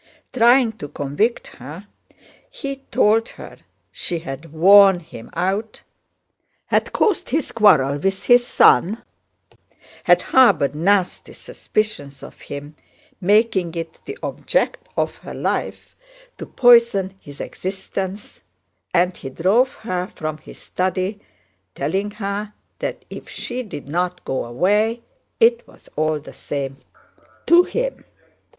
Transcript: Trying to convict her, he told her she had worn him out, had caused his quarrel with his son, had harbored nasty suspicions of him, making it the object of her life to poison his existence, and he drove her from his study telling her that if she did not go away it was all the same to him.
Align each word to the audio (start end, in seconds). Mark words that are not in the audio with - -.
Trying 0.33 0.71
to 0.79 0.87
convict 0.87 1.45
her, 1.57 1.85
he 2.49 2.77
told 2.89 3.29
her 3.37 3.57
she 3.91 4.17
had 4.17 4.51
worn 4.51 4.99
him 4.99 5.29
out, 5.35 5.83
had 6.65 6.91
caused 6.91 7.29
his 7.29 7.51
quarrel 7.51 7.97
with 7.99 8.25
his 8.25 8.47
son, 8.47 9.03
had 10.05 10.23
harbored 10.23 10.73
nasty 10.73 11.33
suspicions 11.33 12.23
of 12.23 12.41
him, 12.41 12.75
making 13.21 13.75
it 13.75 13.99
the 14.05 14.17
object 14.23 14.89
of 14.97 15.17
her 15.17 15.35
life 15.35 15.95
to 16.39 16.47
poison 16.47 17.13
his 17.19 17.39
existence, 17.39 18.41
and 18.95 19.17
he 19.17 19.29
drove 19.29 19.71
her 19.85 20.07
from 20.07 20.39
his 20.39 20.57
study 20.57 21.21
telling 21.75 22.09
her 22.09 22.53
that 22.79 23.05
if 23.11 23.29
she 23.29 23.61
did 23.61 23.87
not 23.87 24.25
go 24.25 24.45
away 24.45 25.03
it 25.39 25.67
was 25.67 25.89
all 25.95 26.19
the 26.19 26.33
same 26.33 26.77
to 27.45 27.61
him. 27.61 28.03